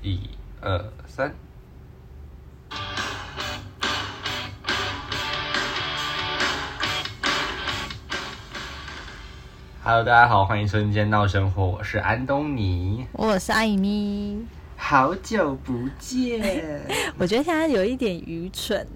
[0.00, 0.20] 一
[0.60, 1.34] 二三。
[9.82, 14.46] Hello，大家好，欢迎收听闹生活，我是安东尼，我是艾米。
[14.76, 16.80] 好久不见，
[17.18, 18.86] 我觉得现在有一点愚蠢。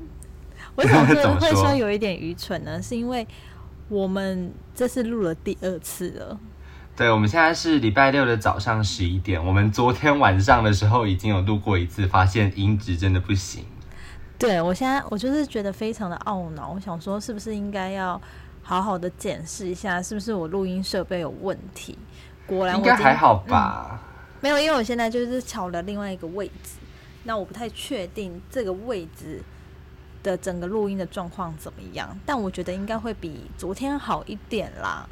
[0.77, 2.80] 为什么会会说有一点愚蠢呢？
[2.80, 3.27] 是因为
[3.89, 6.39] 我们这是录了第二次了。
[6.95, 9.43] 对，我们现在是礼拜六的早上十一点。
[9.43, 13.64] 我们昨天晚上的时候已经有录过一次，发现音质真的不行。
[14.39, 18.21] 对我现在我就是觉得非常的懊恼，我想说是不是应该要
[18.63, 21.97] 好好的检视一下，是不是我录音设备有问题？
[22.47, 23.99] 果然应该还好吧？
[24.43, 26.75] 没有，因为我现在就是巧了另外一个位置，
[27.25, 29.41] 那我不太确定这个位置
[30.22, 35.09] 的整个录音的状况怎么样，但我觉得应该会比昨天好一点啦。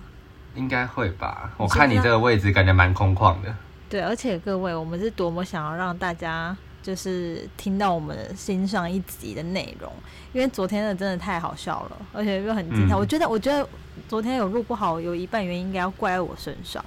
[0.54, 3.54] 应该会吧，我看你这个位置感觉蛮空旷的。
[3.88, 9.92] 对，而且各位，我们是多么想要让大家就是听到我们新上一集的内容，
[10.32, 12.94] 因为昨天的真的太好笑了，而且又很精彩。
[12.94, 13.68] 我觉得，我觉得
[14.08, 16.84] 昨天有录不好，有一半原因应该要怪在我身上，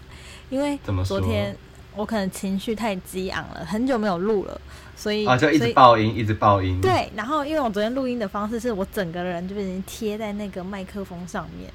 [0.49, 1.55] 因为昨天
[1.95, 4.61] 我可能情绪太激昂了，很久没有录了，
[4.95, 6.79] 所以啊就一直爆音，一直爆音。
[6.81, 11.69] 对，然后因为我昨天录音的方式是我整个人就已经贴在那个麦克风上面。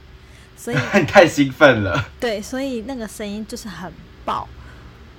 [0.59, 3.91] 所以你 太兴奋了，对，所以那个声音就是很
[4.25, 4.47] 爆。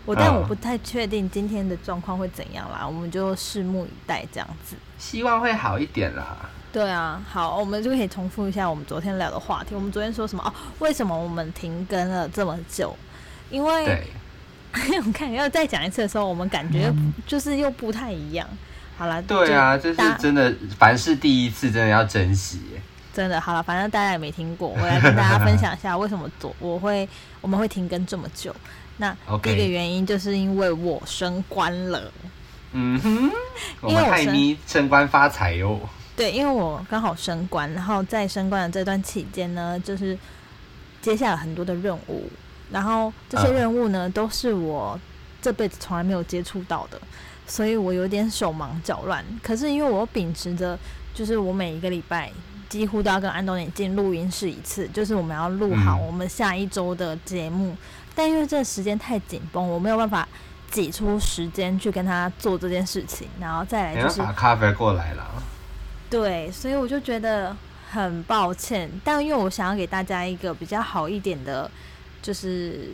[0.06, 4.76] 我但我不太确定今天的状况会怎样啦，我们就拭目以待这样子。
[4.98, 6.50] 希望会好一点啦。
[6.74, 9.76] 对啊，好，我们就可以重复一下我们昨天聊的话题。
[9.76, 10.44] 我们昨天说什么？
[10.44, 12.96] 哦，为什么我们停更了这么久？
[13.52, 14.04] 因为
[15.06, 16.92] 我看要再讲一次的时候，我们感觉
[17.28, 18.48] 就是又不太一样。
[18.98, 22.62] 好了，对啊，这是真的，凡是第一次，真的要珍惜。
[23.14, 27.08] 真的好了，反正大家也没听过，我来跟大家分享一下为什么做 我会
[27.42, 28.56] 我们会停更这么久。
[28.98, 32.12] 那第一个原因就是因为我升官了。
[32.72, 33.32] 嗯哼，
[33.90, 35.80] 因为我升升官发财哟。
[36.16, 40.18] 对，因为我刚好升官，然后在升官的这段期间呢，就是
[41.02, 42.30] 接下了很多的任务，
[42.72, 45.00] 然后这些任务呢都是我
[45.42, 47.02] 这辈子从来没有接触到的，
[47.48, 49.26] 所以我有点手忙脚乱。
[49.42, 50.78] 可是因为我秉持着，
[51.14, 52.32] 就是我每一个礼拜。
[52.70, 57.76] 几乎都要跟安东尼进录音室一次，就是我们要录好我们下一周的节目。
[58.16, 60.28] 但因为这时间太紧绷，我没有办法
[60.70, 63.28] 挤出时间去跟他做这件事情。
[63.40, 65.26] 然后再来就是把咖啡过来了。
[66.10, 67.56] 对，所以我就觉得
[67.90, 68.90] 很抱歉。
[69.04, 71.70] 但因为我想要给大家一个比较好一点的，
[72.22, 72.92] 就是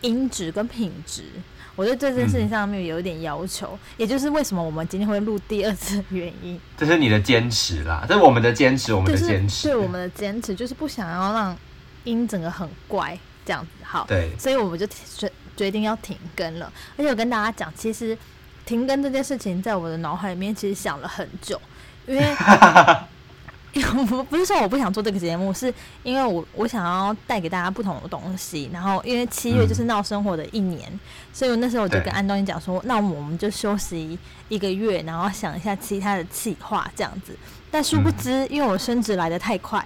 [0.00, 1.24] 音质跟品质。
[1.78, 6.60] 我对这件事情上面有一点要求，也就是为什么我们今天会录第二次原因。
[6.76, 11.56] 这是你的坚持啦，这是我们的坚持，我们的坚持，对我们的坚持就是不想要让
[12.02, 13.16] 音整个很怪
[13.46, 13.70] 这样子。
[13.84, 16.72] 好，对，所以我们就决决定要停更了。
[16.96, 18.18] 而且我跟大家讲，其实
[18.66, 21.60] 停更这件事情在我的脑海里面其实想了很久，
[22.08, 22.36] 因为。
[24.06, 25.72] 不不是说我不想做这个节目，是
[26.02, 28.70] 因为我我想要带给大家不同的东西。
[28.72, 30.88] 然后因为七月就是闹生活的一年，
[31.32, 34.18] 所以我那时候我就跟安东尼讲说，那我们就休息
[34.48, 37.36] 一个月，然后想一下其他的计划这样子。
[37.70, 39.84] 但殊不知，因为我升职来的太快，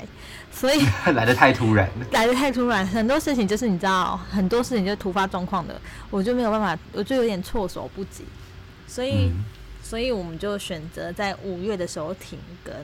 [0.53, 8.25] 所以 来的太突然， 来的太突然，很多事情就是你知道，很多事情就突发状况的，我就没有办法，我就有点措手不及。
[8.87, 9.33] 所以，
[9.83, 12.75] 所以我们就选择在五月的时候停更。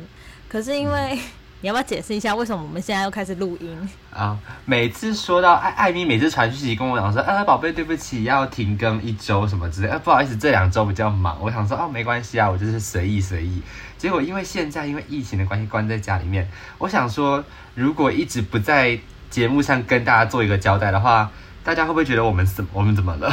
[0.48, 1.18] 可是因为
[1.60, 4.38] 你要不要解释一下为什么我们现在又开始录音啊？
[4.64, 11.36] 每次说到艾艾米，每次传讯息跟我讲说，啊，宝贝，对不起，要停更一周什么之类，啊，不好意思，这两周比较忙。
[11.40, 13.60] 我想说，哦，没关系啊，我就是随意随意。
[13.96, 16.48] 结果因为现在因为疫情的关系，关在家里面，
[16.78, 17.44] 我想说，
[17.74, 18.96] 如果一直不在
[19.28, 21.28] 节目上跟大家做一个交代的话，
[21.64, 22.64] 大家会不会觉得我们死？
[22.72, 23.28] 我们怎么了？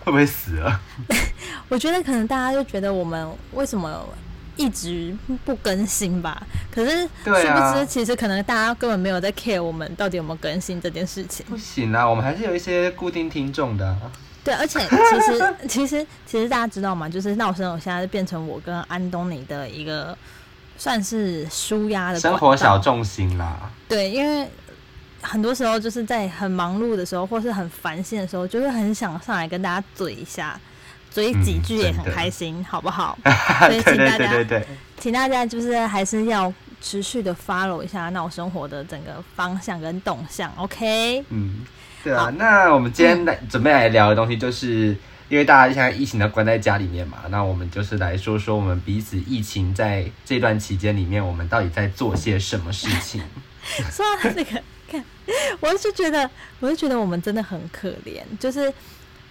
[0.00, 0.80] 会不会死了？
[1.68, 4.04] 我觉得可能大家就觉得我们为什么？
[4.60, 11.46] 一直不更新吧，可是殊不知，其实可能大家根本没有在 care 我们到底有没有更新这件事情。
[11.48, 13.96] 不行啊，我们还是有一些固定听众的。
[14.42, 17.08] 对，而且其实 其实其实大家知道吗？
[17.08, 20.18] 就是闹声，我现在变成我跟安东尼的一个
[20.76, 23.70] 算是舒压的生活小重心啦。
[23.88, 24.44] 对，因为
[25.22, 30.60] 很多时候就是在很忙碌的时候，或是很烦心的时候，就会很想上来跟大家嘴一下。
[31.10, 33.18] 所以几句也很开心，好不好？
[33.24, 34.62] 所以请大家，
[34.98, 41.24] 请大家就是还是要持续的 follow 一下闹生活的整个方向跟动向，OK？
[41.30, 41.64] 嗯，
[42.04, 42.32] 对啊。
[42.36, 44.96] 那我们今天来准备来聊的东西，就是
[45.28, 53.22] 因为大家现在疫情都关在家里面嘛，那我们就是来说说我们彼此疫情在这段期间里面，我们到底在做些什么事情。
[53.90, 55.04] 说到这个，看，
[55.60, 58.72] 我就觉得，我就觉得我们真的很可怜，就是。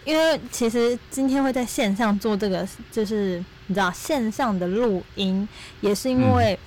[0.08, 5.46] 因为其实今天会在线上做这个，就是你知道线上的录音，
[5.82, 6.58] 也是因为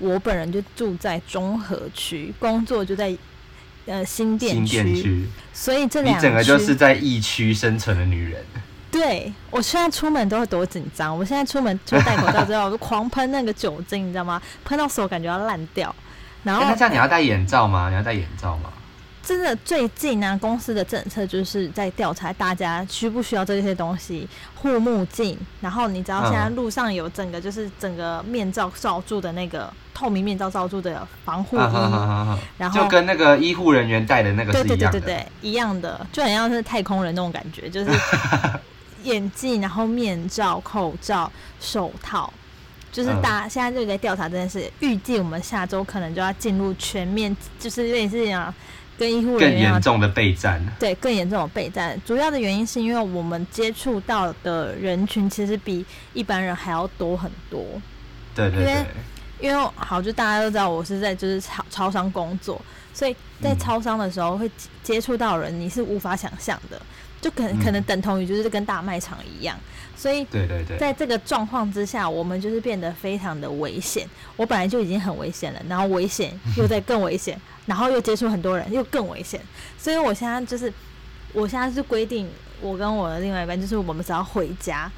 [0.00, 3.16] 我本人就住在中和区，工作就在
[3.86, 8.44] 呃新店新店区，所以这你两你整个就是在疫区生存的女人。
[8.90, 14.42] 对我现在出门都会多紧张，我现在出门就戴口罩之后，我就狂喷那个酒精，你知道吗？
[14.64, 15.94] 喷到手感觉要烂掉。
[16.42, 17.90] 然后哎那这样你要戴眼罩吗？
[17.90, 18.72] 你要戴眼罩吗？
[19.28, 25.38] 真的最近呢、公司的政策就是在调查大家需不需要这些东西，护目镜。
[25.60, 31.60] 然后你知道现在嗯路上有整个就是整个面罩罩住的那个透明面罩罩住的防护衣，
[32.56, 34.64] 然后就跟那个医护人员戴的那个对。
[34.64, 37.90] 对对对对，一样的，就很像是太空人那种感觉，就是
[39.04, 42.32] 眼镜，然后面罩、口罩、手套，
[42.90, 44.72] 就是大家、现在就在调查这件事。
[44.80, 48.54] 预计我们下周可能就要进入全面，就是类似这样
[48.98, 50.60] 跟医护更人员更严重的备战。
[50.78, 51.98] 对更严重的备战。
[52.04, 57.64] 主要的原因是因为我们接触到的人群其实比一般人还要多很多。
[58.34, 58.74] 对对对因为
[59.40, 62.60] 对，因为好，就大家都知道我是在就是超超商工作，
[62.92, 66.80] 所以在嗯超商的时候会接接触到人，你是无法想象的，
[67.20, 69.56] 就可能、嗯可能等同于就是跟大卖场一样，
[69.96, 74.08] 所以对对对，在这个状况之下，我们就是变得非常的危险。
[74.36, 79.40] 我本来就已经很危险了，然后危险又在更危险，然后又接触很多人，又更危险。
[79.76, 80.72] 所以我现在就是，
[81.32, 82.28] 我现在是规定，
[82.60, 84.90] 我跟我的另外一半，就是我们只要回家，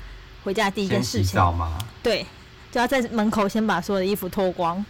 [0.44, 1.78] 回家第一件事情，吗？
[2.02, 2.24] 对，
[2.70, 4.84] 就要在门口先把所有的衣服脱光，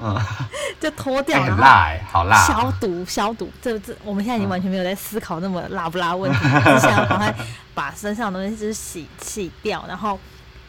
[0.00, 0.16] 嗯
[0.80, 2.46] 就脱哎掉，然后很辣哎，好辣。
[2.46, 3.50] 消毒消毒。
[3.60, 7.34] 这这，我们现在已经嗯完全没有在思考那么辣不辣问题， 只想要赶快
[7.74, 10.18] 把身上的东西就是洗洗掉，然后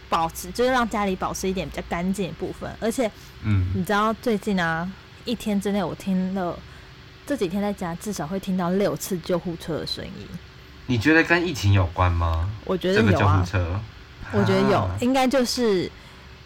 [0.09, 2.69] 保持就是让家里保持一点比较干净的部分。
[2.79, 3.09] 而且
[3.43, 4.89] 嗯，你知道最近啊，
[5.25, 6.57] 一天之内我听了
[7.27, 10.27] 这几天在家至少会听到六次救护车的声音，
[10.87, 12.49] 你觉得跟疫情有关吗？
[12.65, 13.79] 我觉这个救护得有啊，车，
[14.31, 15.89] 我觉得有啊，应该就是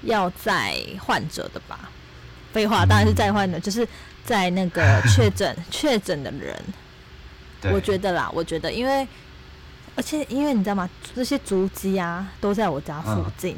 [0.02, 1.80] 要在患者的吧。
[2.54, 3.86] 废话，当然是在患的，就是
[4.24, 6.56] 在那个 确诊确诊的人，
[7.74, 9.06] 我觉得啦，我觉得因为，
[9.96, 10.90] 而且因为你知道吗？
[11.16, 13.58] 这些足迹啊都在我家附嗯近，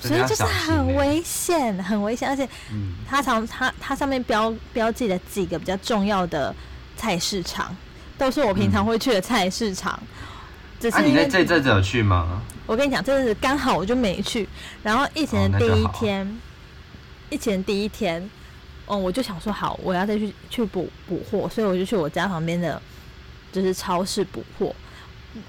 [0.00, 2.28] 所以就是很危险，很危险。
[2.28, 6.54] 而且嗯，它常它它上面标标记了几个比较重要的
[6.96, 7.76] 菜市场，
[8.16, 10.00] 都是我平常嗯会去的菜市场。
[10.80, 12.40] 只啊，你在这阵子有去吗？
[12.64, 14.48] 我跟你讲，真的是刚好我就没去。
[14.82, 16.47] 然后疫情的第一天，疫
[17.36, 18.22] 情的第一天，
[18.86, 22.80] 嗯，我就想说好，我要再去去补补货，所以我就去我家旁边的，
[23.52, 24.74] 就是超市补货。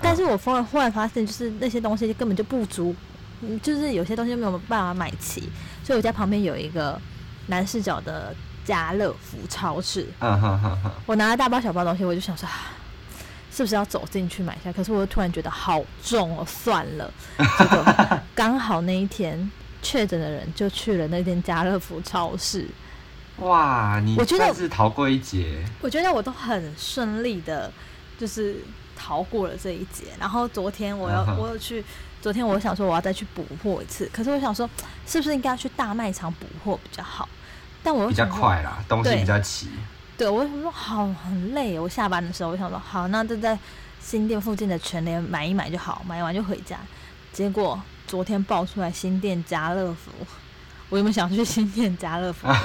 [0.02, 2.94] 但是我忽然忽然发现，就是那些东西根本就不足，
[3.42, 5.50] 嗯，就是有些东西没有办法买齐，
[5.84, 7.00] 所以我家旁边有一个
[7.48, 8.36] 南视角的
[8.66, 12.74] 家乐福超市，嗯哼哼哼，我拿了大包小包东西，我就想说，啊
[13.52, 14.72] 是不是要走进去买一下？
[14.72, 17.12] 可是我又突然觉得好重哦，算了。
[17.58, 17.84] 结果
[18.36, 19.50] 刚好那一天
[19.81, 22.68] 确诊的人就去了那间家乐福超市，
[23.38, 25.64] 哇，你我觉得算是逃过一劫。
[25.81, 27.72] 我觉得我都很顺利的，
[28.18, 28.58] 就是
[28.96, 30.06] 逃过了这一劫。
[30.20, 31.84] 然后昨天我要我有去，
[32.22, 34.70] 昨天我想说我要再去补货一次，可是我想说
[35.08, 37.28] 是不是应该要去大卖场补货比较好？
[37.82, 39.70] 但我又比较快啦，东西比较齐。
[40.18, 41.80] 对，我想说好很累。
[41.80, 43.58] 我下班的时候，我想说好，那就在
[44.02, 46.78] 新店附近的全联买一买就好，买完就回家。
[47.32, 50.10] 结果昨天爆出来新店家乐福，
[50.89, 52.48] 我有没有想去新店家乐福？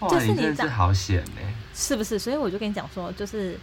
[0.00, 1.40] 哇，就是你你真是好险呢。
[1.72, 2.18] 是不是？
[2.18, 3.56] 所以我就跟你讲说，就是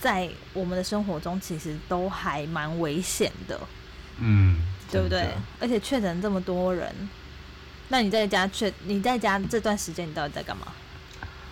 [0.00, 3.60] 在我们的生活中，其实都还蛮危险的，
[4.18, 5.30] 嗯，对不对？
[5.60, 6.94] 而且确诊这么多人，
[7.88, 10.68] 那你在家确你在家这段时间，你到底在干嘛？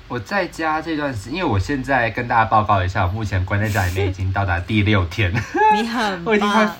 [0.06, 5.32] 我在家这段时，因为我现在跟大家报告一下，我目前关在家里面已经到达第六天，
[5.74, 6.76] 你很 我已经快棒，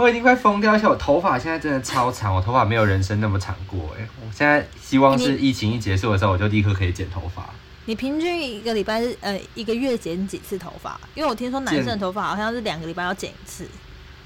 [0.00, 4.08] 我已经快疯掉，而且我头发现在真的超长，我头发没有人生那么长过哎。
[4.20, 7.44] 我现在希望是疫情一结束的时候，我就立刻可以剪头发。
[7.84, 10.98] 你平均一个礼拜是呃一个月剪几次头发？
[11.14, 13.68] 因为我听说男生的剪头发好像是两个礼拜要剪一次。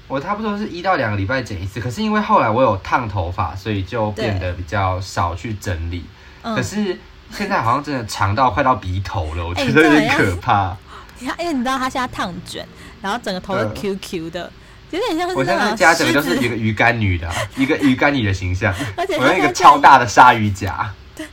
[0.07, 6.05] 我差不多是一到两个礼拜剪一次，可是因为后来我有烫头发，所以就变得比较少去整理。
[6.43, 6.97] 嗯可，是
[7.31, 10.77] 现在好像真的长到快到鼻头了，我哎觉得有点可怕。
[11.19, 12.67] 因为你知道他现在烫卷，
[13.01, 14.51] 然后整个头是嗯 QQ 的，
[14.91, 18.73] 有点像是我现在家整个就是一个鱼干女的啊、 一个鱼干女的形象。
[18.95, 21.25] 而且我用一个超大的鲨鱼夹，对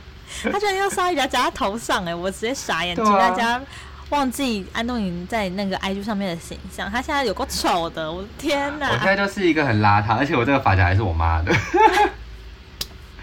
[0.51, 3.07] 他居然用鲨鱼夹夹在头上，哎，我直接傻眼，对啊。
[3.07, 3.61] 请大家
[4.09, 9.05] 忘记安东尼在那个 IG 上面的形象，他现在有够丑的，我的天我现！
[9.05, 11.51] 在就是一个很邋遢，而且我这个发夹还是我妈的。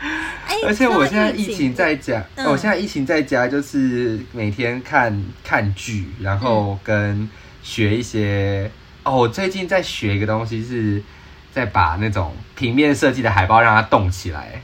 [0.01, 2.47] 哎，而且我现在疫情在家，嗯。
[2.47, 7.29] 我现在疫情在家就是每天看看剧，然后跟
[7.63, 8.71] 学一些
[9.11, 11.03] 哦，哦，我最近在学一个东西，是
[11.53, 14.63] 在把那种平面设计的海报让它动起来。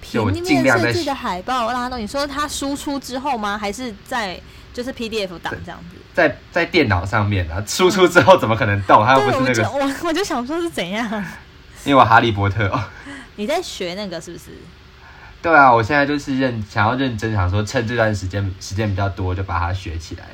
[0.00, 3.58] 平面设计的海报让它动，你说它输出之后吗？
[3.58, 4.40] 还是在
[4.72, 5.96] 就是 PDF 档这样子？
[6.14, 9.04] 在在电脑上面啊，输出之后怎么可能动？
[9.04, 11.06] 它又不对，是那我就个，我我就想说是怎样？
[11.84, 12.82] 因为我哈利波特哦。
[13.36, 14.46] 你在学那个是不是？
[15.42, 20.24] 对啊，我现在就是认想要认真想说，趁这段时间时间比较多，就把它学起来。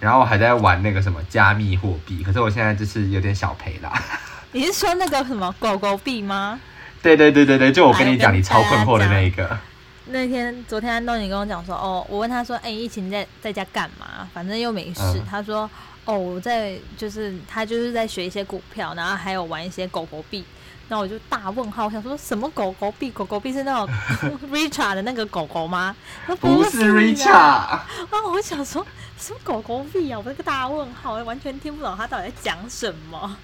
[0.00, 3.92] 然后我还在玩那个什么加密货币，可是我现在就是有点小赔啦。
[4.52, 6.58] 你是说那个什么狗狗币吗？
[7.02, 9.58] 对对对对对，就我跟你讲，你超困惑的那一个。
[10.06, 14.26] 那天昨天安东尼跟我讲说，哦，我问他说，哎、疫情在在家干嘛？
[14.32, 15.00] 反正又没事。
[15.02, 15.68] 嗯他说，
[16.06, 20.44] 哦，我在就是他就是在学一些股票，然后还有玩一些狗狗币。
[20.88, 23.10] 那我就大问号，我想说什么狗狗币？
[23.10, 23.88] 狗狗币是那种
[24.50, 25.94] Richard 的那个狗狗吗？
[26.40, 27.86] 不是啊 Richard，啊，
[28.32, 28.86] 我想说
[29.18, 30.18] 什么狗狗币啊？
[30.18, 33.36] 我这个大问号，我完全听不懂他到底在讲什么。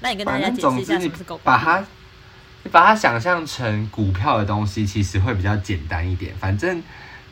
[0.00, 1.42] 那你跟大家解释一下什么是狗狗币？
[1.44, 1.84] 把它
[2.62, 6.34] 你把它想象成股票的东西，其实会比较简单一点。
[6.36, 6.82] 反正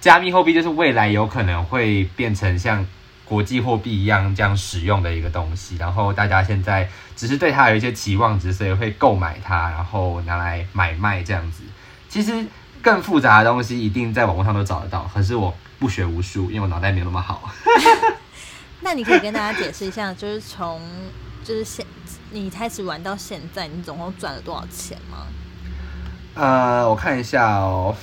[0.00, 2.84] 加密货币就是未来有可能会变成像
[3.24, 11.62] 国际货币一样这样使用的一个东西，然后大家现在只是对它有一些期望值，所以会购买它，然后拿来买卖这样子。
[12.08, 12.44] 其实
[12.82, 17.50] 更复杂的东西一定在网络上都找得到，可是我不学无术，因为我脑袋没有那么好。
[18.80, 20.80] 那你可以跟大家解释一下，就是从
[21.42, 21.84] 就是现
[22.30, 25.26] 你开始玩到现在，你总共赚了多少钱吗？
[26.34, 27.96] 呃，我看一下哦，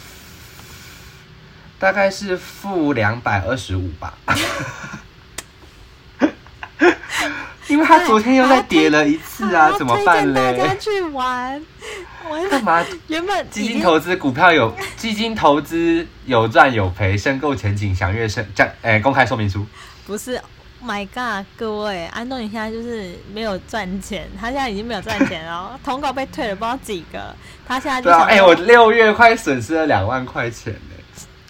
[1.77, 4.13] 大概是负两百二十五吧。
[7.71, 10.77] 因为他昨天又再跌了一次啊，怎么办推荐大家嘞？
[10.79, 11.65] 去玩，
[12.49, 12.85] 干嘛？
[13.07, 19.65] 原本基金投资股票有基金投资有赚有赔，申购前景详阅申这诶、公开说明书。
[20.05, 20.39] 不是。
[20.83, 27.35] My God，各位，安东尼现在就是没有赚钱，他现在已经没有赚钱了， 通告被退了不知道几个，
[27.67, 30.90] 他现在就对啊，哎、我六月快损失了两万块钱呢，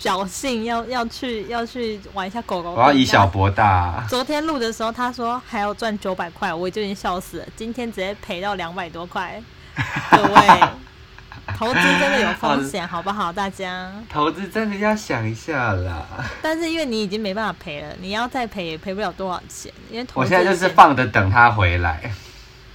[0.01, 2.73] 侥幸要要去要去玩一下狗狗。
[2.73, 4.03] 我要以小博大。
[4.09, 7.45] 昨天录的时候，他说还要赚九百块，我就已经笑死了。
[7.55, 9.39] 今天直接赔到两百多块，
[10.09, 10.61] 各位，
[11.55, 13.31] 投资真的有风险，好不好？
[13.31, 16.03] 大家，投资真的要想一下啦。
[16.41, 22.11] 但是因为你已经没办法赔了，你要再赔也赔不了多少钱，因为我现在就是，放着等他回来，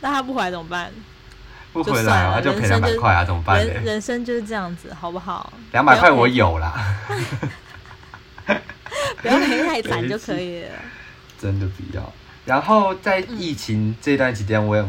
[0.00, 0.92] 那他不回来怎么办？
[1.82, 3.84] 不回来啊就赔两百块啊，怎么办人？
[3.84, 5.52] 人生就是这样子，好不好？
[5.72, 6.96] 两百块我有啦，
[9.20, 10.70] 不要赔太惨就可以了。
[11.40, 12.12] 真的不要。
[12.44, 14.84] 然后在疫情这段期间，我也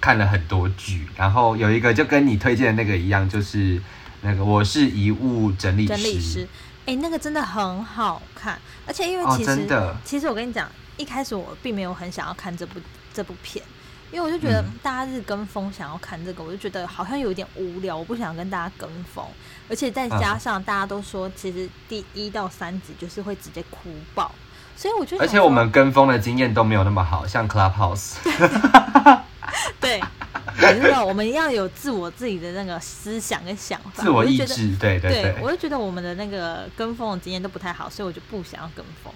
[0.00, 3.80] 看了很多剧，然后有一个就跟你推荐的那个一样，就是
[4.22, 5.88] 那个我是遗物整理师。
[5.88, 6.48] 整理师，
[6.86, 12.80] 哎、那个真的很好看，而且因为哦其实、真的其实我跟你讲，一开始我并没有很想要看这部
[13.14, 13.64] 这部片，
[14.12, 19.24] 因为我就觉得嗯大家是跟风想要看这个，我就觉得好像有一点无聊，我不想跟大家跟风，
[19.68, 24.30] 而且再加上大家都说，其实第一到三集就是会直接哭爆，
[24.76, 28.16] 所以我就想而且我说们跟风的经验都没有那么好，像 Clubhouse。
[29.80, 30.00] 对。
[30.60, 39.12] 也是说我们要有自我自己的那个思想跟想法，自我意志，对对对，我就觉得我们的那个跟风的经验都不太好，所以我就不想要跟风，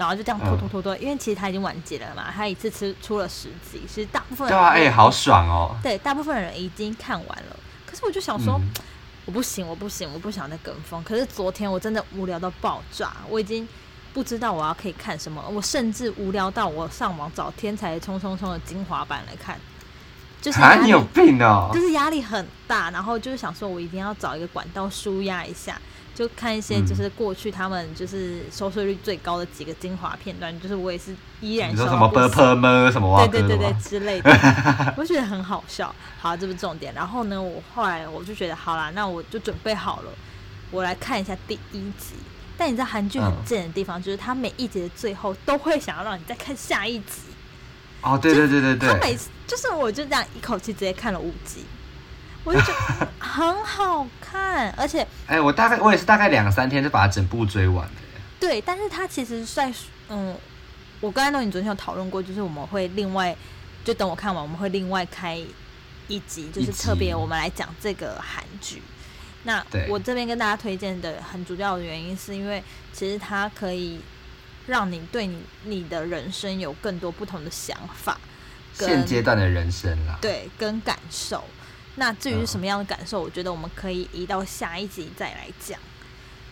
[0.00, 5.76] 然后就这样拖拖拖拖，因为其实他已经完结了嘛，他一次吃出了十集，其实大部分人对啊，哎、好爽哦。
[5.82, 8.82] 对大部分人已经看完了，可是我就想说，嗯
[9.26, 11.04] 我不行，我不行，我不想再跟风。
[11.04, 13.68] 可是昨天我真的无聊到爆炸，我已经
[14.12, 19.60] 不知道我要可以看什么，我甚至无聊到我上网找《天才冲冲冲》的精华版来看，
[20.40, 21.78] 就是啊，你有病哦就！
[21.78, 25.80] 是压力很大，然后就是想说，我一定要找一个管道舒压一下，
[26.20, 34.30] 就看一些嗯就是过去他们就是收视率最高的几个精华片段，就是我也是依然你说什么 b 行 p m 什么哇对对对对之类的，
[34.98, 35.94] 我就觉得很好笑。
[36.20, 36.92] 好，这不是重点。
[36.92, 40.12] 然后呢，我后来我就觉得，好啦，那我就准备好了，
[40.70, 42.16] 我来看一下第一集。
[42.58, 47.22] 但你知道韩剧很嗯贱的地方，就是它每一集的最后都会想要让你再看下一集。
[48.02, 51.64] 哦，对对对对对，他每次就是我就这样一口气直接看了五集，
[52.44, 57.92] 我就觉得 很好看，而且哎、我大概我也是大概两三天就把它整部追完了。
[58.40, 59.72] 对，但是它其实在
[60.08, 60.36] 嗯，
[61.00, 63.36] 我跟安东尼昨天有讨论过，就是我们会另外
[63.84, 65.38] 就等我看完，我们会另外开
[66.08, 68.82] 一集，就是特别我们来讲这个韩剧。
[69.44, 74.00] 那我这边跟大家推荐的很主要的原因，是因为其实它可以
[74.66, 78.18] 让你对你你的人生有更多不同的想法，
[78.76, 81.44] 跟现阶段的人生啦，对，跟感受。
[81.96, 85.78] 那至于是嗯什么样的感受，我觉得我们可以移到下一集再来讲。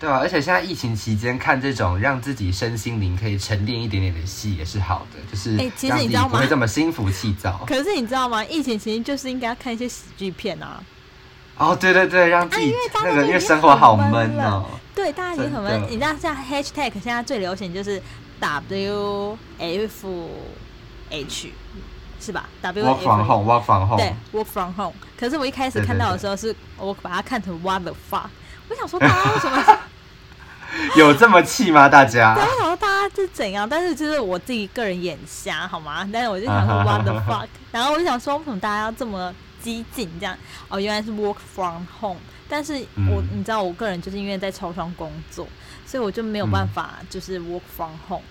[0.00, 7.64] 对啊，而且现在疫情期间看这种让自己身心灵可以沉淀一点点的戏也是好的，就是哎其实你知道吗不会这么心浮气躁。
[7.66, 8.44] 可是你知道吗？
[8.44, 10.80] 疫情期间就是应该要看一些喜剧片啊。
[11.56, 14.66] 哦，对对对，让自己那个因为生活好很闷哦。
[14.94, 15.82] 对，大家已经很闷。
[15.90, 18.00] 你知道现在 hashtag 现在最流行就是
[18.38, 20.30] W F
[21.10, 21.52] H
[22.20, 23.96] 是吧？W Work from home，work from home。
[23.98, 24.94] 对 Work from home。
[25.18, 28.26] 可是我一开始看到的时候是，我把它看成 What the fuck。
[28.68, 29.78] 我想说 大家为什么？
[30.96, 31.88] 有这么气吗？
[31.88, 32.44] 大家对，？
[32.44, 33.66] 我想说大家是怎样？
[33.68, 36.08] 但是就是我自己个人眼瞎好吗？
[36.12, 37.46] 但是我就想说 What the fuck。
[37.72, 40.36] 然后我就想说，为什么大家要这么激进这样？
[40.68, 42.20] 哦，原来是 Work from home。
[42.50, 42.74] 但是
[43.10, 45.46] 我、嗯你知道，我个人就是因为在超商工作，
[45.86, 48.22] 所以我就没有办嗯法就是 Work from home。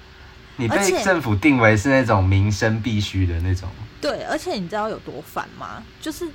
[0.57, 3.69] 你被政府定为是那种民生必须的那种。
[4.01, 5.83] 对，而且你知道有多烦吗？
[6.01, 6.27] 就是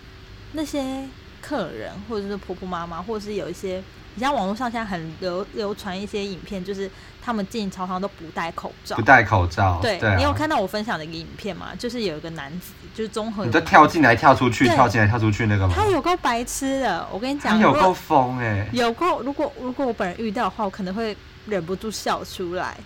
[0.52, 1.06] 那些
[1.40, 3.82] 客人，或者是婆婆妈妈，或者是有一些，
[4.14, 9.02] 你像网络上现在很流流传一些影片，就是他们进超商都不戴口罩不。
[9.02, 11.68] 戴口罩，对對啊你有看到我分享的一个影片吗？
[11.78, 15.74] 就是有一个男子，就是综合，你就跳进来跳出去，跳进来跳出去那个吗？
[15.76, 17.06] 他有够白痴的。
[17.12, 18.68] 我跟你讲，他有够疯哎！
[18.72, 22.76] 有够，如果如果我本人遇到的话，我可能会忍不住笑出来。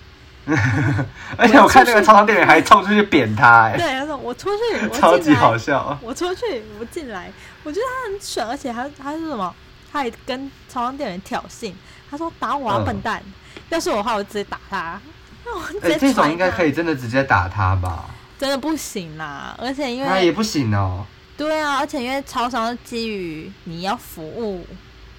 [1.36, 5.98] 而且我看那个超商店员还冲出去扁他哎，对，他说我出去， 我超级好笑。
[6.00, 7.30] 我出去，我进来，
[7.64, 9.54] 我觉得他很蠢，而且他他是什么？
[9.92, 11.72] 他还跟超商店员挑衅，
[12.10, 13.22] 他说打我啊，嗯笨蛋！
[13.70, 15.00] 要是我的话，我直接打他。
[15.44, 18.04] 那我直哎，接这种应该可以，真的直接打他吧？
[18.38, 19.56] 真的不行啦！
[19.58, 21.04] 而且因为那也不行哦。
[21.36, 24.66] 对啊，而且因为超商是基于你要服务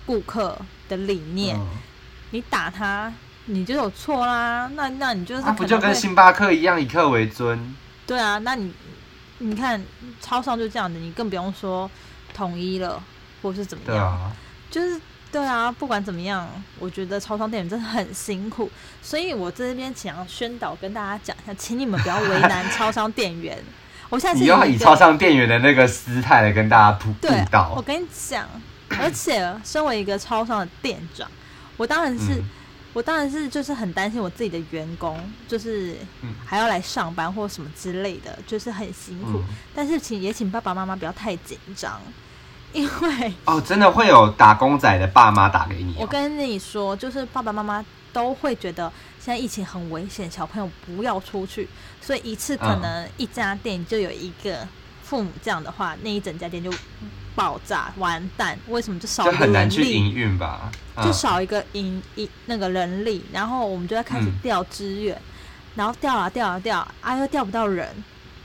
[0.05, 0.57] 顾客
[0.87, 1.67] 的理念，嗯
[2.31, 3.11] 你打他，
[3.47, 4.69] 你就有错啦。
[4.75, 7.75] 那那你就是那不就跟星巴克一样以客为尊？
[8.05, 8.37] 对啊？
[8.37, 8.71] 那你
[9.39, 9.83] 你看
[10.21, 11.89] 超商就这样的，你更不用说
[12.33, 13.01] 统一了，
[13.41, 14.31] 或是怎么样。
[14.69, 14.99] 就是
[15.31, 16.47] 对啊，不管怎么样，
[16.79, 18.69] 我觉得超商店员真的很辛苦，
[19.01, 23.57] 所以我这边想要宣导跟大家讲一下，请你们不要为难超商店员。
[24.09, 27.81] 我现在你要以超商店员的那个姿态来跟大家布布对，我。
[27.81, 28.47] 跟你讲，
[28.97, 31.29] 而且身为一个超商的店长，
[31.75, 32.43] 我当然是、嗯
[32.97, 39.37] 我当然是就是很担心我自己的员工，就是嗯还要来上班或什么之类的，就是很辛苦。
[39.37, 39.43] 嗯
[39.75, 42.01] 但是请也请爸爸妈妈不要太紧张，
[42.73, 45.97] 因为哦，真的会有打工仔的爸妈打给你哦。
[45.99, 51.69] 我跟你说，就是爸爸妈妈都会觉得现在疫情很危险，小朋友不要出去，
[52.01, 54.67] 所以一次可嗯能一家店就有一个
[55.03, 56.73] 父母这样的话，那一整家店就
[57.37, 58.57] 爆炸完蛋。
[58.67, 59.83] 为什么就少就一个很难去？
[59.83, 60.71] 营运吧？
[60.95, 65.15] 嗯就少一个营一那个人力，然后我们就要开始嗯调资源，
[65.75, 67.87] 然后调啊调啊调啊，又调不到人，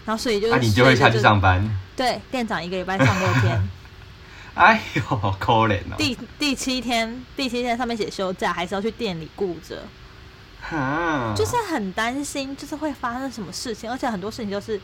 [0.05, 1.67] 然后所以就那、啊你就会下去上班。
[1.97, 3.69] 对店长一个礼拜上六天，
[4.55, 5.97] 哎呦，好可怜哦。
[5.97, 9.83] 第第七天第七天上面写休假，还是要去店里顾着。
[10.61, 14.79] 哈就是很担心，就是会发生什么事情，而且很多事情都是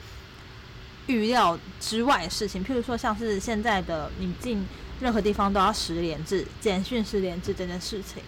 [1.08, 2.64] 预料之外的事情。
[2.64, 4.64] 譬如说，像是现在的你进
[5.00, 8.22] 任何地方都要十连制、简讯十连制这件事情，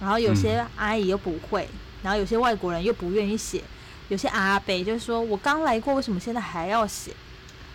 [0.00, 1.68] 然后有些阿姨又不会，
[2.02, 3.62] 然后有些外国人又不愿意写，
[4.08, 7.12] 有些阿北就是说我刚来过，为什么现在还要写？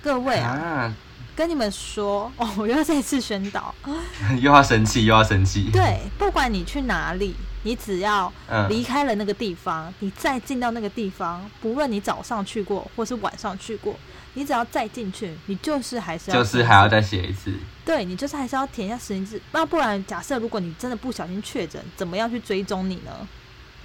[0.01, 0.93] 各位啊，啊，
[1.35, 3.73] 跟你们说哦，我又要再次宣导，
[4.41, 5.69] 又要生气，又要生气。
[5.71, 13.97] 对，不管你去哪里，你只要嗯离开了那个地方，你再进到那个地方，不论你早上去过或是晚上去过，
[14.35, 17.53] 你只要再进去，你就是还是要就是还要再写一次。
[17.85, 23.11] 对你就是还是要填一下实名制，那不然假设如果你真的不小心确诊，怎么样去追踪你呢？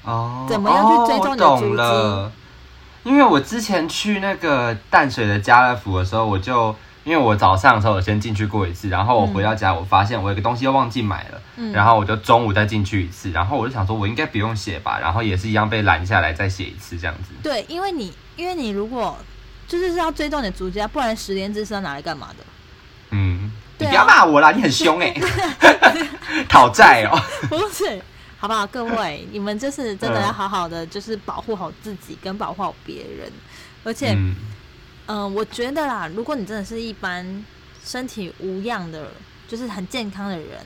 [0.04, 2.32] 哦，怎么样去追踪你的哦我足迹懂了。
[3.04, 17.32] 因为我之前去那个淡水的家乐福的时候，我就因为我早上的时候我先进去过一次，然后我回到家，我发现我有个东西又忘记买了，嗯，然后我就中午再进去一次，然后我就想说，我应该不用写吧，然后也是一样被拦下来再写一次这样子。
[17.42, 19.16] 对，因为你因为你如果
[19.68, 22.44] 就是是要追踪你的足迹啊，不然十连制是要拿来干嘛的？
[23.10, 25.14] 嗯，你不要骂我啦，你很凶哎、
[26.48, 27.20] 讨债哦。
[27.48, 28.02] 不是，
[28.38, 28.66] 好不好？
[28.66, 33.30] 各位，你们就是真的嗯要好好的，就是保护好自己跟保护好别人，
[33.84, 34.14] 而且。
[34.16, 34.34] 嗯，
[35.06, 37.44] 嗯、我觉得啦，如果你真的是一般
[37.82, 39.10] 身体无恙的，
[39.48, 40.58] 就是很健康的人，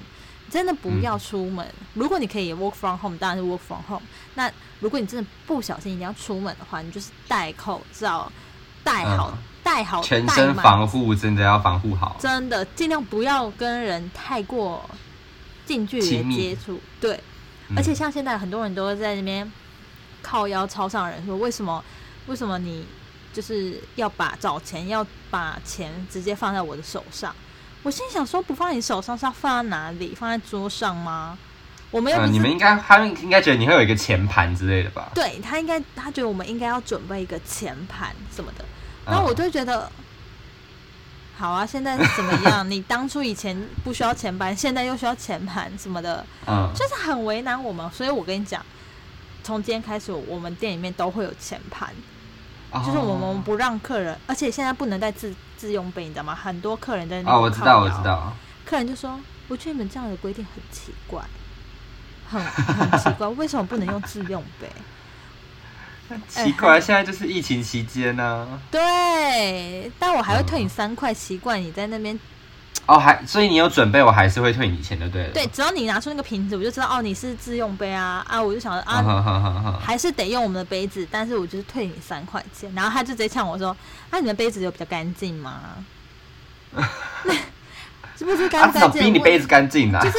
[0.50, 1.64] 真的不嗯要出门。
[1.94, 4.02] 如果你可以 work from home，当然是 work from home。
[4.34, 8.32] 那如果你真的不小心一定要出门的话，你就是戴口罩，
[8.84, 12.16] 戴好，嗯戴好，全戴满身防护真的要防护好。
[12.18, 14.88] 真的尽量不要跟人太过
[15.64, 16.80] 近距离的密接触。
[17.00, 17.14] 对，
[17.68, 19.50] 嗯而且像现在很多人都会在那边
[20.20, 21.82] 靠腰超上人说，为什么
[22.26, 22.84] 为什么你
[23.32, 27.34] 就是要把找钱要把钱直接放在我的手上？
[27.84, 30.14] 我心想说，不放你手上是要放在哪里？
[30.14, 31.38] 放在桌上吗？
[31.90, 35.10] 我们又不嗯，是、你们应该他们应该觉得你会有一个前盘之类的吧？
[35.14, 38.64] 对他应该他觉得我们应该要准备一个前盘什么的，
[39.06, 39.90] 嗯然后我就觉得。
[41.34, 42.62] 好啊，现在是怎么样？
[42.70, 47.90] 你当初以前不需要前盘，现在又需要前盘什么的，嗯，就是很为难我们。
[47.90, 48.64] 所以我跟你讲，
[49.42, 51.92] 从今天开始，我们店里面都会有前盘，
[52.84, 56.32] 就是我们哦不让客人，而且现在不能带自自用杯，你知道吗？
[56.32, 57.96] 很多客人在哦，我知道，我知。
[58.04, 58.32] 道，
[58.64, 61.20] 客人就说：“我觉得你们这样的规定很奇怪，
[62.30, 64.70] 很很奇怪，为什么不能用自用杯
[66.28, 72.18] 奇怪，现在就是疫情期间呢、？”对，但我还会退你三块，奇怪你在那边。
[72.86, 75.30] 哦，还所以你有准备，我还是会退你钱，就对了。
[75.32, 78.42] 对，只要你拿出那个瓶子，我就知道哦，你是自用杯啊啊！
[78.42, 79.78] 我就想着啊。
[79.80, 82.72] 还是得用我们的杯子，但是我就是退你三块钱。
[82.74, 83.68] 然后他就直接呛我说
[84.10, 85.60] ：“啊，你的杯子有比较干净吗？”
[88.18, 89.02] 是不是干啊，不干净？
[89.02, 90.00] 比你杯子干净啊。
[90.02, 90.18] 就是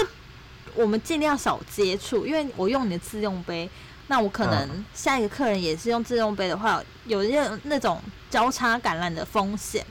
[0.74, 3.70] 我们尽量少接触，因为我用你的自用杯，
[4.14, 8.00] 那我可能下一个客人也是用自动杯的话，有那那种
[8.30, 9.84] 交叉感染的风险。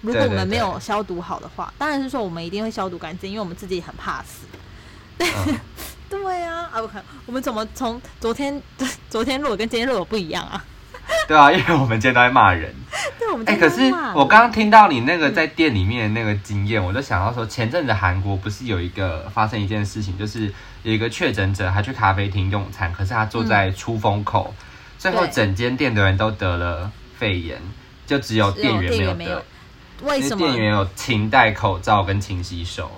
[0.00, 4.46] 如果我们没有消毒好的话，当然是说我们一定会消毒干净，因为我们自己很怕死。
[5.20, 5.60] 嗯
[6.08, 8.62] 对啊，啊，我看我们怎么从昨天
[9.10, 10.64] 昨天录的跟今天录的不一样啊？
[11.26, 12.74] 对啊，因为我们今天都在骂人。
[13.18, 13.82] 对，我们可是
[14.14, 24.54] 我刚刚听到你那个在店里面的那个经验，我就想到说，前阵子韩国不是有一个发生一件事情，就是有一个确诊者，他去咖啡厅用餐，可是他坐在出风口，
[24.98, 27.60] 最后整间店的人都得了肺炎，
[28.06, 29.44] 就只有店员没有得，
[30.02, 30.46] 为什么？
[30.46, 32.90] 店员有勤戴口罩跟勤洗手。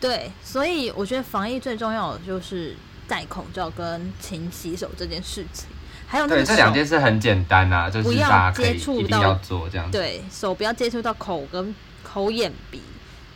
[0.00, 5.66] 对，所以我觉得防疫最重要的就是戴口罩跟勤洗手这件事情，
[6.06, 12.80] 还有那对，个这两件事很简单啊，就是不要接触到一定要做这样子，对手不要接触到口跟口眼鼻，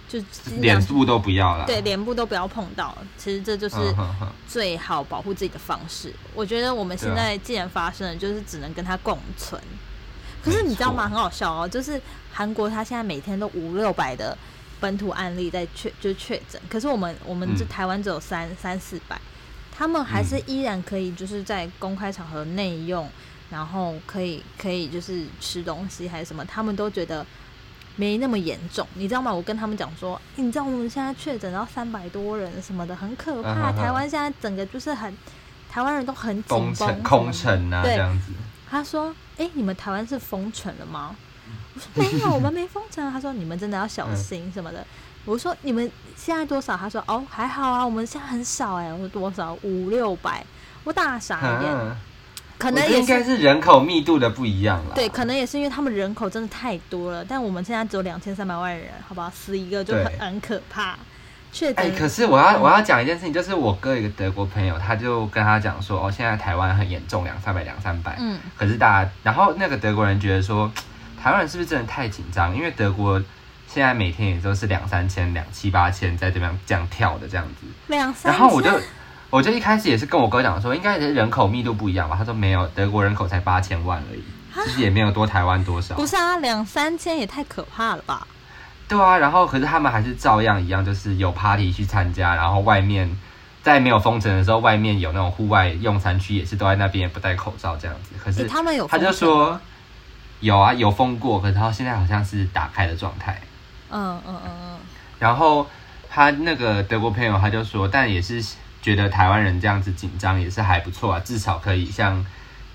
[0.09, 0.19] 就
[0.61, 1.65] 脸部都不要啦。
[1.67, 2.97] 对脸部都不要碰到。
[3.17, 3.77] 其实这就是
[4.47, 6.13] 最好保护自己的方式。
[6.35, 9.61] 我觉得我们现在既然发生了，就是只能跟它共存。
[10.43, 11.09] 可是你知道吗？
[11.09, 12.01] 很好笑哦，就是
[12.33, 14.37] 韩国它现在每天都五六百的
[14.81, 19.21] 本土案例在确就是确诊，可是我们我们这嗯台湾只有三、三四百，
[19.79, 23.09] 他们还是依然可以就是在公开场合内用，
[23.49, 27.25] 然后可以可以就是吃东西还是什么，他们都觉得
[27.95, 29.33] 没那么严重，你知道吗？
[29.33, 33.71] 我跟他们讲说，欸你知道我们现在确诊到三百多人什么的，很可怕。
[33.71, 35.17] 台湾现在整个就是很，
[35.71, 38.33] 台湾人都很紧绷空城啊，对这样子。
[38.69, 41.17] 他说：“哎、你们台湾是封城了吗？”
[41.75, 44.85] 我说：“没有，我们没封城啊。”他说：“你们真的要嗯小心什么的。
[45.29, 49.53] 我说：“你们现在多少？”他说：“哦，还好啊，我们现在很少哎、我说：“多少？
[49.63, 50.45] 五六百。”
[50.85, 51.95] 我大傻眼，嗯，
[52.57, 54.95] 可能也应该是是人口密度的不一样了。
[54.95, 59.31] 对，可能也是因为他们人口真的太多了，但我们现在只有两千三百万人，好不好？
[59.31, 60.97] 死一个就很很可怕。
[61.53, 70.71] 确哎、诊，可是我要我要讲一件事情，就是我哥一个德国朋友，他就跟他讲说，哦，现在台湾很严重，两三百两三百，嗯，可是大家，然后那个德国人觉得说，
[71.23, 72.57] 台湾人是不是真的太紧张？
[72.57, 73.23] 因为德国
[73.71, 78.41] 现在每天也都是两三千、两七八千在这边这样跳的这样子，两三千。
[78.41, 78.71] 然后我就
[79.31, 84.25] 我就一开始也是跟我哥讲说，应该是人口密度不一样吧，他说没有，德国人口才八千万而已，
[84.65, 85.95] 其实也没有多台湾多少。
[85.97, 88.27] 不是啊，两三千也太可怕了吧？
[88.89, 93.15] 对啊，然后可是他们还是照样一样，就是有 party 去参加，然后外面
[93.63, 98.15] 在没有封城的时候，外面有那种户外用餐区，也是都在那边也不戴口罩这样子。
[98.25, 99.61] 可是他们有他就说
[100.41, 103.39] 有啊，有封过，可是他现在好像是打开的状态。
[103.91, 104.79] 嗯嗯嗯嗯，
[105.19, 105.67] 然后
[106.09, 108.45] 他那个德国朋友他就说，但也是
[108.81, 112.25] 觉得台湾人这样子紧张也是还不错啊，至少可以像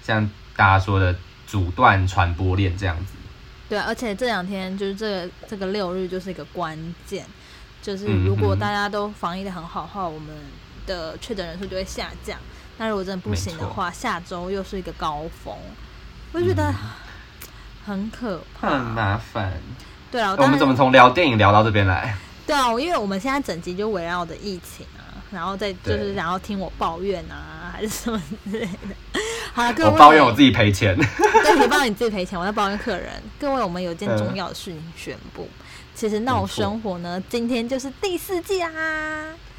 [0.03, 1.15] 像大家说的
[1.47, 3.13] 阻断传播链这样子。
[3.69, 7.25] 对啊，而且这两天就是这个这个六日就是一个关键，
[7.81, 10.35] 就是嗯如果嗯大家都防疫的很好的话，我们
[10.85, 12.37] 的确诊人数就会下降。
[12.77, 15.55] 那如果真的不行的话，下周又是一个高峰，
[16.33, 16.75] 我就觉得嗯
[17.85, 18.69] 很可怕。
[18.69, 19.53] 很麻烦。
[20.13, 22.15] 对啊，我们怎么从聊电影聊到这边来？
[22.45, 29.19] 对啊，因为我们现在整集就围绕着疫情啊，然后再就是对然后听我抱怨啊，还是什么之类的。
[29.53, 30.95] 好了，各位，我抱怨我自己赔钱。
[31.43, 33.09] 对，你抱怨你自己赔钱，我在抱怨客人。
[33.39, 35.49] 各位，我们有一件嗯重要的事情宣布，
[35.95, 38.69] 其实《闹生活》呢，今天就是第四季啊。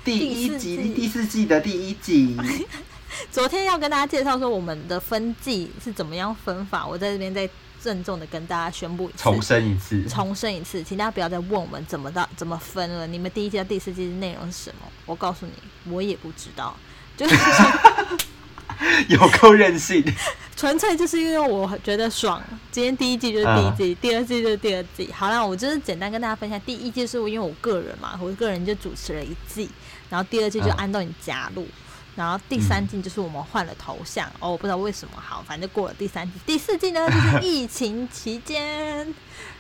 [0.04, 2.36] 第一季集第四季的第一集，
[3.32, 7.48] 昨天要跟大家介绍说我们的分季是怎么样分法，我在这边再
[7.84, 10.02] 郑重的跟大家宣布一次，重申一次。
[10.08, 13.06] 重申一次，请大家不要再问我们怎么到怎么分了。
[13.06, 14.90] 你们第一季到第四季的内容是什么？
[15.04, 16.74] 我告诉你，我也不知道，
[17.14, 17.36] 就是
[19.10, 20.02] 有够任性。
[20.56, 22.42] 纯粹就是因为我觉得爽。
[22.72, 25.12] 今天第一季就是第一季，第二季就是第二季。
[25.12, 29.68] 好啦，我就是简单跟大家分享，第一季是因为我个人嘛，我个人就主持了一季，
[30.08, 31.66] 然后第二季就嗯安到你加入。
[32.16, 36.38] 然后第三季就是我们换了头像、哦，我不知道为什么，好，反正就过了第三季。
[36.46, 39.12] 第四季呢，就是疫情期间，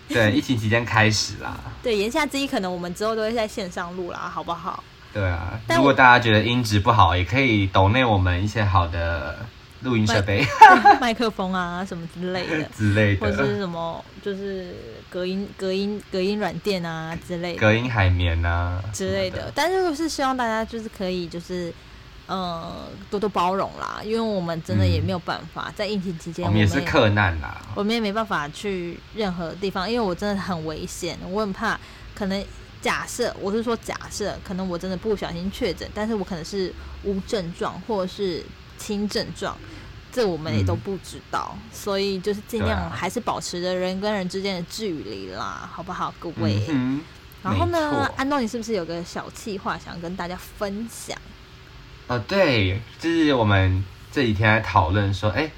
[0.08, 1.58] 对，疫情期间开始啦。
[1.82, 4.82] 对，言下之意可能我们之后都会在线上录啦，好不好？
[5.12, 9.38] 对啊，如果大家觉得音质不好，也可以抖内我们一些好的
[9.82, 10.44] 录音设备
[11.00, 14.74] 麦克风啊什么之类的， 之类或者是，什么就是
[15.08, 17.60] 隔音、隔音、隔音软垫啊之类的。
[17.60, 19.52] 隔音海绵啊之类的。。
[19.54, 21.72] 但是就是希望大家就是可以就是
[22.26, 31.78] 呃多多包容啦，因为我们真的也没有办法、在疫情期间，我们也是克难啦，我们也没办法去任何地方，因为我真的很危险，我很怕
[32.14, 32.44] 可能。
[32.84, 36.70] 假设我是说假设，可能我真的不小心确诊，但是我可能是
[37.02, 38.44] 无症状或者是
[38.76, 39.56] 轻症状，
[40.12, 46.62] 这我们也都不知道，所以就是尽量还是保持着人跟人之间的距离啦，好不好，各位？
[46.68, 47.00] 嗯
[47.42, 51.16] 然后呢，安东尼是不是有个小计划想跟大家分享？
[52.06, 55.50] 哦，对，就是我们这几天在讨论说，哎，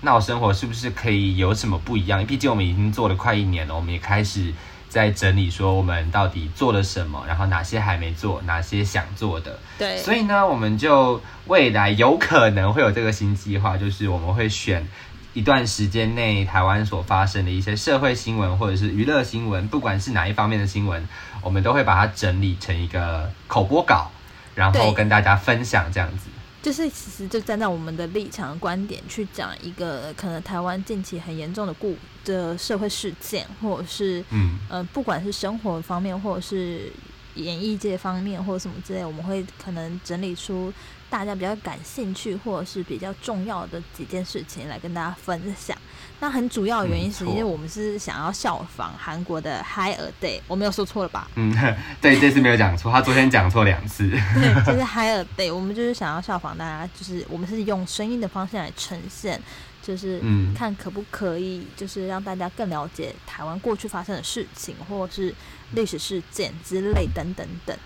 [0.00, 2.26] 闹生活是不是可以有什么不一样？
[2.26, 4.52] 毕竟我们已经做了快一年了，我们也开始
[4.88, 9.58] 在整理说我们到底做了什么，然后哪些还没做，哪些想做的。
[9.78, 14.86] 对，所以呢，我们就未来有可能会有这个新计划，就是我们会选
[15.34, 21.08] 一段时间内台湾所发生的一些社会新闻或者是娱乐新闻，不管是哪一方面的新闻，
[21.40, 24.10] 我们都会把它整理成一个口播稿，
[24.54, 26.24] 然后跟大家分享这样子。
[26.62, 36.92] 就是其实就站在我们的立场观点去讲一个可能台湾近期很严重的故的社会事件，或者是嗯，呃不管是生活方面，或者是
[37.34, 40.72] 演艺界方面，或者什么之类，我们会可能整理出
[41.10, 45.76] 大家比较感兴趣或者是比较重要的几件事情来跟大家分享。
[46.22, 51.28] 那很主要的原因是因为我们是想要效仿韩国的 High a Day，我没有说错了吧？
[51.34, 51.52] 嗯，
[52.00, 54.08] 对，这次没有讲错，他昨天讲错两次。
[54.08, 59.42] 对， 就是 Higher Day，我们就是想要效仿大家，就是我们是用声音的方式来呈现，
[59.82, 65.34] 就是嗯看可不可以，就是让大家更了解台湾过去发生的事情，或者是
[65.72, 67.76] 历史事件之类等等等。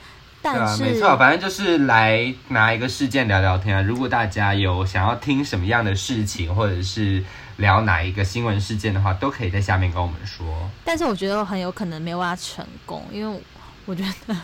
[0.42, 3.80] 对啊，但是，没错，反正就是来拿一个事件聊聊天啊。
[3.80, 7.24] 如果大家有想要听什么样的事情，或者是
[7.56, 10.46] 聊哪一个新闻事件的话，都可以在下面跟我们说。
[10.84, 13.40] 但是我觉得很有可能没有办法成功，因为
[13.84, 14.36] 我觉得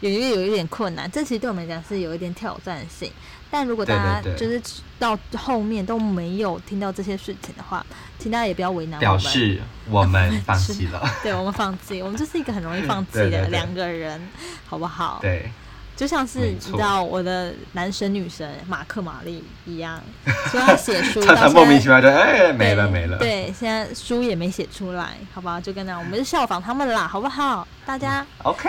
[0.00, 1.10] 有一个有一点困难。
[1.10, 3.10] 这其实对我们来讲是有一点挑战性。
[3.50, 4.58] 但如果大家就是
[4.98, 7.84] 到后面都没有听到这些事情的话，
[8.18, 9.18] 请大家也不要为难我们。
[9.18, 11.02] 表示我们放弃了。
[11.22, 14.18] 对我们放弃，我们就是一个很容易放弃的 两个人，
[14.66, 15.18] 好不好？
[15.20, 15.50] 对，
[15.94, 20.02] 就像是你知道我的男神女神马克玛丽一样，
[20.50, 21.88] 说他写书常到常莫名其。
[21.88, 23.18] 妙就，哎，没了没了。
[23.18, 25.60] 对，现在书也没写出来，好不好？
[25.60, 27.66] 就跟那我们就效仿他们啦，好不好？
[27.84, 28.68] 大家，OK，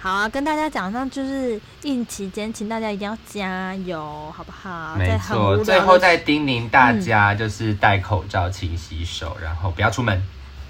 [0.00, 4.96] 好啊，跟大家讲，那就是疫情期间，请大家一定要加油，好不好？
[4.96, 5.56] 没错。
[5.58, 10.20] 最后再叮咛大家，就是戴口罩、勤洗手，然后不要出门。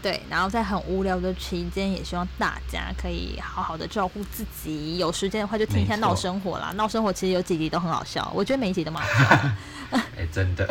[0.02, 4.98] 对，然后在很无聊的期间，也希望大家可以好好的照顾自己。
[4.98, 9.52] 有时间的话，就听一下《闹生活》啦，《闹生活》其实有几集都很好笑，我觉得每一集都蛮好笑的，
[9.92, 10.68] 哎，真的。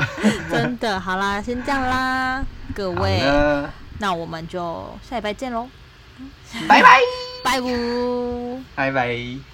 [0.51, 0.99] 真的。
[0.99, 2.43] 好啦，先这样啦，
[2.75, 3.21] 各位，
[3.99, 5.69] 那我们就下礼拜见喽，
[6.67, 6.99] 拜拜，
[7.43, 7.67] 拜拜。
[8.75, 9.50] 拜拜。